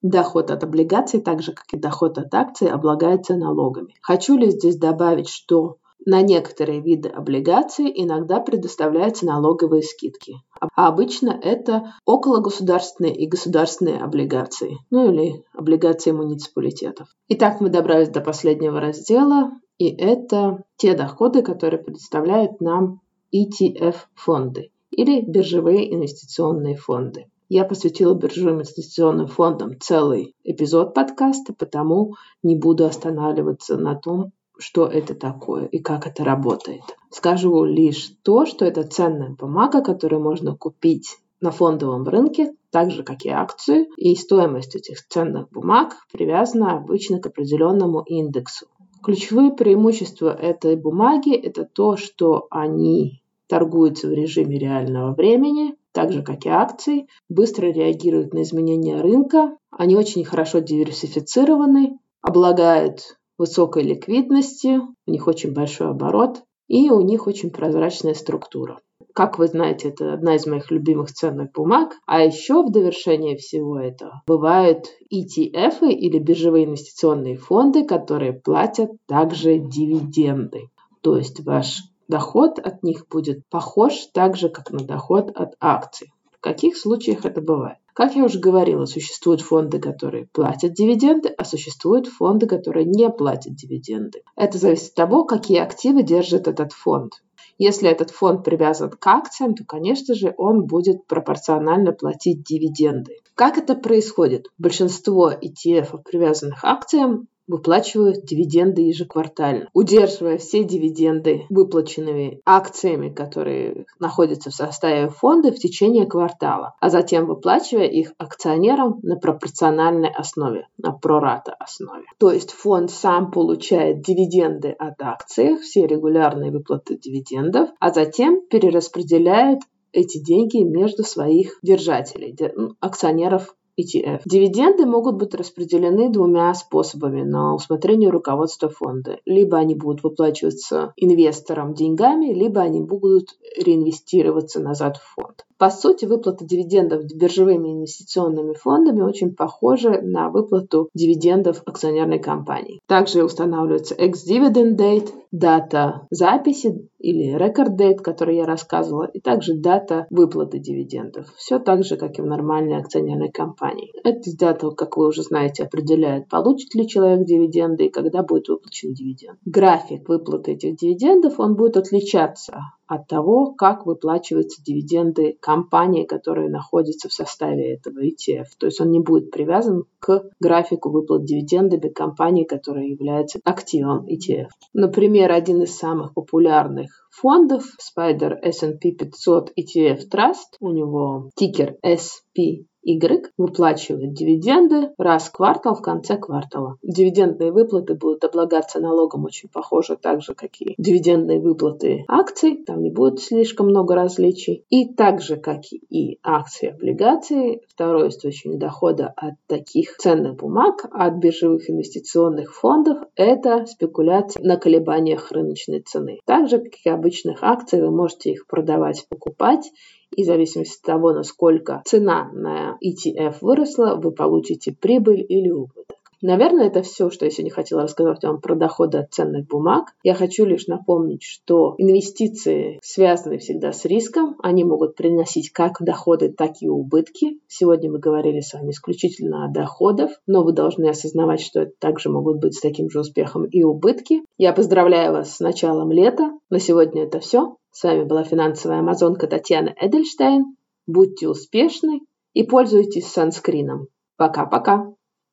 Доход 0.00 0.52
от 0.52 0.62
облигаций, 0.62 1.20
так 1.20 1.42
же 1.42 1.50
как 1.50 1.64
и 1.72 1.76
доход 1.76 2.18
от 2.18 2.32
акций, 2.32 2.68
облагается 2.68 3.34
налогами. 3.34 3.96
Хочу 4.00 4.36
ли 4.36 4.50
здесь 4.50 4.76
добавить, 4.76 5.28
что 5.28 5.78
на 6.04 6.22
некоторые 6.22 6.80
виды 6.80 7.08
облигаций 7.08 7.92
иногда 7.92 8.38
предоставляются 8.38 9.26
налоговые 9.26 9.82
скидки. 9.82 10.36
А 10.60 10.86
обычно 10.86 11.30
это 11.42 11.94
окологосударственные 12.06 13.12
и 13.12 13.26
государственные 13.26 13.98
облигации, 13.98 14.78
ну 14.90 15.10
или 15.10 15.42
облигации 15.52 16.12
муниципалитетов. 16.12 17.08
Итак, 17.26 17.60
мы 17.60 17.70
добрались 17.70 18.10
до 18.10 18.20
последнего 18.20 18.80
раздела, 18.80 19.50
и 19.78 19.88
это 19.88 20.62
те 20.76 20.94
доходы, 20.94 21.42
которые 21.42 21.82
предоставляют 21.82 22.60
нам 22.60 23.00
ETF-фонды 23.34 24.70
или 24.90 25.20
биржевые 25.20 25.94
инвестиционные 25.94 26.76
фонды. 26.76 27.26
Я 27.48 27.64
посвятила 27.64 28.14
биржевым 28.14 28.56
инвестиционным 28.56 29.28
фондам 29.28 29.78
целый 29.78 30.34
эпизод 30.42 30.94
подкаста, 30.94 31.52
потому 31.52 32.14
не 32.42 32.56
буду 32.56 32.86
останавливаться 32.86 33.76
на 33.76 33.94
том, 33.94 34.32
что 34.58 34.86
это 34.86 35.14
такое 35.14 35.66
и 35.66 35.78
как 35.78 36.06
это 36.06 36.24
работает. 36.24 36.82
Скажу 37.10 37.64
лишь 37.64 38.12
то, 38.22 38.46
что 38.46 38.64
это 38.64 38.82
ценная 38.82 39.36
бумага, 39.38 39.82
которую 39.82 40.22
можно 40.22 40.56
купить 40.56 41.18
на 41.40 41.50
фондовом 41.50 42.04
рынке, 42.08 42.54
так 42.70 42.90
же, 42.90 43.02
как 43.02 43.24
и 43.24 43.28
акции, 43.28 43.86
и 43.96 44.14
стоимость 44.16 44.74
этих 44.74 45.06
ценных 45.06 45.50
бумаг 45.50 45.94
привязана 46.12 46.76
обычно 46.76 47.20
к 47.20 47.26
определенному 47.26 48.02
индексу. 48.02 48.66
Ключевые 49.06 49.52
преимущества 49.52 50.34
этой 50.34 50.74
бумаги– 50.74 51.32
это 51.36 51.64
то, 51.64 51.96
что 51.96 52.48
они 52.50 53.22
торгуются 53.46 54.08
в 54.08 54.12
режиме 54.12 54.58
реального 54.58 55.14
времени, 55.14 55.76
так 55.92 56.10
же, 56.10 56.24
как 56.24 56.44
и 56.44 56.48
акции, 56.48 57.06
быстро 57.28 57.66
реагируют 57.66 58.34
на 58.34 58.42
изменения 58.42 59.00
рынка, 59.00 59.56
они 59.70 59.94
очень 59.94 60.24
хорошо 60.24 60.58
диверсифицированы, 60.58 62.00
облагают 62.20 63.16
высокой 63.38 63.84
ликвидностью, 63.84 64.96
у 65.06 65.10
них 65.12 65.28
очень 65.28 65.52
большой 65.52 65.90
оборот 65.90 66.42
и 66.66 66.90
у 66.90 67.00
них 67.00 67.28
очень 67.28 67.50
прозрачная 67.50 68.14
структура. 68.14 68.80
Как 69.16 69.38
вы 69.38 69.46
знаете, 69.46 69.88
это 69.88 70.12
одна 70.12 70.34
из 70.34 70.44
моих 70.44 70.70
любимых 70.70 71.10
ценных 71.10 71.50
бумаг. 71.52 71.94
А 72.04 72.20
еще 72.20 72.62
в 72.62 72.70
довершение 72.70 73.38
всего 73.38 73.80
этого 73.80 74.22
бывают 74.26 74.88
ETF 75.10 75.88
или 75.88 76.18
биржевые 76.18 76.66
инвестиционные 76.66 77.38
фонды, 77.38 77.86
которые 77.86 78.34
платят 78.34 78.90
также 79.06 79.58
дивиденды. 79.58 80.68
То 81.00 81.16
есть 81.16 81.40
ваш 81.46 81.78
доход 82.08 82.58
от 82.58 82.82
них 82.82 83.06
будет 83.10 83.40
похож 83.48 83.94
так 84.12 84.36
же, 84.36 84.50
как 84.50 84.70
на 84.70 84.84
доход 84.84 85.30
от 85.34 85.54
акций. 85.60 86.12
В 86.32 86.40
каких 86.42 86.76
случаях 86.76 87.24
это 87.24 87.40
бывает? 87.40 87.78
Как 87.94 88.14
я 88.16 88.22
уже 88.22 88.38
говорила, 88.38 88.84
существуют 88.84 89.40
фонды, 89.40 89.78
которые 89.78 90.28
платят 90.30 90.74
дивиденды, 90.74 91.30
а 91.30 91.46
существуют 91.46 92.06
фонды, 92.06 92.46
которые 92.46 92.84
не 92.84 93.08
платят 93.08 93.54
дивиденды. 93.54 94.20
Это 94.36 94.58
зависит 94.58 94.90
от 94.90 94.94
того, 94.96 95.24
какие 95.24 95.60
активы 95.60 96.02
держит 96.02 96.48
этот 96.48 96.74
фонд. 96.74 97.14
Если 97.58 97.88
этот 97.88 98.10
фонд 98.10 98.44
привязан 98.44 98.90
к 98.90 99.06
акциям, 99.06 99.54
то, 99.54 99.64
конечно 99.64 100.14
же, 100.14 100.34
он 100.36 100.66
будет 100.66 101.06
пропорционально 101.06 101.92
платить 101.92 102.42
дивиденды. 102.42 103.16
Как 103.34 103.56
это 103.56 103.74
происходит? 103.74 104.48
Большинство 104.58 105.30
ETF, 105.32 106.02
привязанных 106.04 106.60
к 106.60 106.64
акциям, 106.64 107.28
выплачивают 107.46 108.24
дивиденды 108.24 108.82
ежеквартально, 108.82 109.68
удерживая 109.72 110.38
все 110.38 110.64
дивиденды 110.64 111.46
выплаченными 111.48 112.40
акциями, 112.44 113.08
которые 113.08 113.86
находятся 113.98 114.50
в 114.50 114.54
составе 114.54 115.08
фонда 115.08 115.52
в 115.52 115.56
течение 115.56 116.06
квартала, 116.06 116.74
а 116.80 116.90
затем 116.90 117.26
выплачивая 117.26 117.86
их 117.86 118.12
акционерам 118.18 119.00
на 119.02 119.16
пропорциональной 119.16 120.10
основе, 120.10 120.68
на 120.78 120.92
прората 120.92 121.54
основе. 121.58 122.04
То 122.18 122.30
есть 122.30 122.50
фонд 122.50 122.90
сам 122.90 123.30
получает 123.30 124.02
дивиденды 124.02 124.70
от 124.70 125.00
акций, 125.02 125.56
все 125.56 125.86
регулярные 125.86 126.50
выплаты 126.50 126.96
дивидендов, 126.96 127.70
а 127.80 127.92
затем 127.92 128.40
перераспределяет 128.48 129.60
эти 129.92 130.18
деньги 130.18 130.58
между 130.58 131.04
своих 131.04 131.58
держателей, 131.62 132.36
ну, 132.54 132.74
акционеров 132.80 133.54
ETF. 133.78 134.22
Дивиденды 134.24 134.86
могут 134.86 135.16
быть 135.16 135.34
распределены 135.34 136.10
двумя 136.10 136.52
способами 136.54 137.22
на 137.22 137.54
усмотрение 137.54 138.10
руководства 138.10 138.68
фонда. 138.68 139.18
Либо 139.26 139.58
они 139.58 139.74
будут 139.74 140.02
выплачиваться 140.02 140.92
инвесторам 140.96 141.74
деньгами, 141.74 142.32
либо 142.32 142.62
они 142.62 142.80
будут 142.80 143.36
реинвестироваться 143.56 144.60
назад 144.60 144.96
в 144.96 145.14
фонд. 145.14 145.44
По 145.58 145.70
сути, 145.70 146.04
выплата 146.04 146.44
дивидендов 146.44 147.04
биржевыми 147.14 147.72
инвестиционными 147.72 148.52
фондами 148.52 149.00
очень 149.00 149.34
похожа 149.34 150.02
на 150.02 150.28
выплату 150.28 150.90
дивидендов 150.92 151.62
акционерной 151.64 152.18
компании. 152.18 152.80
Также 152.86 153.24
устанавливается 153.24 153.94
ex-dividend 153.94 154.76
date, 154.76 155.14
дата 155.32 156.06
записи 156.10 156.88
или 156.98 157.34
record 157.34 157.76
date, 157.78 157.98
который 158.02 158.36
я 158.36 158.44
рассказывала, 158.44 159.04
и 159.04 159.20
также 159.20 159.54
дата 159.54 160.06
выплаты 160.10 160.58
дивидендов. 160.58 161.26
Все 161.36 161.58
так 161.58 161.84
же, 161.84 161.96
как 161.96 162.18
и 162.18 162.22
в 162.22 162.26
нормальной 162.26 162.78
акционерной 162.78 163.30
компании. 163.30 163.92
Эта 164.04 164.36
дата, 164.38 164.70
как 164.72 164.98
вы 164.98 165.08
уже 165.08 165.22
знаете, 165.22 165.64
определяет, 165.64 166.28
получит 166.28 166.74
ли 166.74 166.86
человек 166.86 167.26
дивиденды 167.26 167.86
и 167.86 167.90
когда 167.90 168.22
будет 168.22 168.48
выплачен 168.48 168.92
дивиденд. 168.92 169.38
График 169.46 170.06
выплаты 170.08 170.52
этих 170.52 170.76
дивидендов, 170.76 171.40
он 171.40 171.54
будет 171.54 171.78
отличаться 171.78 172.58
от 172.86 173.08
того, 173.08 173.52
как 173.52 173.86
выплачиваются 173.86 174.62
дивиденды 174.62 175.36
компании, 175.40 176.04
которая 176.04 176.48
находится 176.48 177.08
в 177.08 177.12
составе 177.12 177.74
этого 177.74 178.04
ETF. 178.04 178.46
То 178.58 178.66
есть 178.66 178.80
он 178.80 178.90
не 178.90 179.00
будет 179.00 179.30
привязан 179.30 179.84
к 179.98 180.30
графику 180.40 180.90
выплат 180.90 181.24
дивидендами 181.24 181.88
компании, 181.88 182.44
которая 182.44 182.86
является 182.86 183.40
активом 183.44 184.06
ETF. 184.06 184.48
Например, 184.72 185.32
один 185.32 185.62
из 185.62 185.76
самых 185.76 186.14
популярных 186.14 187.08
фондов 187.10 187.64
Spider 187.80 188.38
S&P 188.42 188.92
500 188.92 189.52
ETF 189.58 190.00
Trust, 190.10 190.56
у 190.60 190.70
него 190.70 191.30
тикер 191.34 191.76
SP 191.82 192.66
Y 192.86 193.32
выплачивает 193.36 194.14
дивиденды 194.14 194.90
раз 194.96 195.24
в 195.24 195.32
квартал 195.32 195.74
в 195.74 195.82
конце 195.82 196.16
квартала. 196.16 196.76
Дивидендные 196.84 197.50
выплаты 197.50 197.94
будут 197.94 198.22
облагаться 198.22 198.78
налогом 198.78 199.24
очень 199.24 199.48
похоже 199.48 199.96
так 199.96 200.22
же, 200.22 200.34
как 200.34 200.50
и 200.60 200.74
дивидендные 200.78 201.40
выплаты 201.40 202.04
акций. 202.06 202.62
Там 202.64 202.82
не 202.82 202.90
будет 202.90 203.18
слишком 203.18 203.66
много 203.66 203.96
различий. 203.96 204.64
И 204.70 204.94
так 204.94 205.20
же, 205.20 205.36
как 205.36 205.62
и 205.72 206.20
акции 206.22 206.68
облигации, 206.68 207.62
второй 207.68 208.08
источник 208.08 208.56
дохода 208.58 209.12
от 209.16 209.34
таких 209.48 209.96
ценных 209.96 210.36
бумаг, 210.36 210.86
от 210.92 211.14
биржевых 211.16 211.68
инвестиционных 211.68 212.54
фондов, 212.54 212.98
это 213.16 213.66
спекуляции 213.66 214.40
на 214.40 214.58
колебаниях 214.58 215.32
рыночной 215.32 215.80
цены. 215.80 216.20
Так 216.24 216.48
же, 216.48 216.58
как 216.58 216.74
и 216.84 216.88
обычных 216.88 217.42
акций, 217.42 217.82
вы 217.82 217.90
можете 217.90 218.30
их 218.30 218.46
продавать, 218.46 219.06
покупать 219.08 219.72
и 220.16 220.22
в 220.22 220.26
зависимости 220.26 220.78
от 220.80 220.82
того, 220.82 221.12
насколько 221.12 221.82
цена 221.84 222.30
на 222.32 222.78
ETF 222.82 223.36
выросла, 223.42 224.00
вы 224.02 224.12
получите 224.12 224.72
прибыль 224.72 225.24
или 225.28 225.50
убыток. 225.50 225.95
Наверное, 226.22 226.68
это 226.68 226.82
все, 226.82 227.10
что 227.10 227.26
я 227.26 227.30
сегодня 227.30 227.52
хотела 227.52 227.82
рассказать 227.82 228.22
вам 228.22 228.40
про 228.40 228.54
доходы 228.54 228.98
от 228.98 229.12
ценных 229.12 229.46
бумаг. 229.46 229.88
Я 230.02 230.14
хочу 230.14 230.44
лишь 230.44 230.66
напомнить, 230.66 231.22
что 231.22 231.74
инвестиции 231.78 232.78
связаны 232.82 233.38
всегда 233.38 233.72
с 233.72 233.84
риском. 233.84 234.36
Они 234.42 234.64
могут 234.64 234.96
приносить 234.96 235.50
как 235.50 235.76
доходы, 235.80 236.32
так 236.32 236.52
и 236.60 236.68
убытки. 236.68 237.40
Сегодня 237.48 237.90
мы 237.90 237.98
говорили 237.98 238.40
с 238.40 238.54
вами 238.54 238.70
исключительно 238.70 239.44
о 239.44 239.52
доходах, 239.52 240.10
но 240.26 240.42
вы 240.42 240.52
должны 240.52 240.88
осознавать, 240.88 241.40
что 241.40 241.60
это 241.60 241.72
также 241.78 242.08
могут 242.08 242.40
быть 242.40 242.54
с 242.54 242.60
таким 242.60 242.88
же 242.88 243.00
успехом 243.00 243.44
и 243.44 243.62
убытки. 243.62 244.22
Я 244.38 244.52
поздравляю 244.52 245.12
вас 245.12 245.36
с 245.36 245.40
началом 245.40 245.92
лета. 245.92 246.30
На 246.48 246.58
сегодня 246.58 247.04
это 247.04 247.20
все. 247.20 247.56
С 247.72 247.84
вами 247.84 248.04
была 248.04 248.24
финансовая 248.24 248.78
амазонка 248.78 249.26
Татьяна 249.26 249.74
Эдельштейн. 249.78 250.56
Будьте 250.86 251.28
успешны 251.28 252.00
и 252.32 252.42
пользуйтесь 252.42 253.06
санскрином. 253.08 253.88
Пока-пока. 254.16 254.95